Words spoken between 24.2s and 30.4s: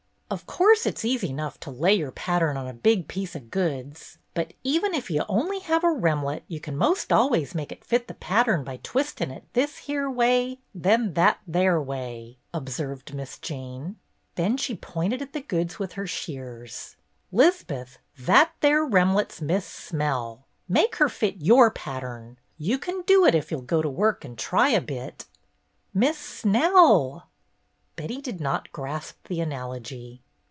and try a bit." "Miss Snell!" Betty did not grasp the analogy.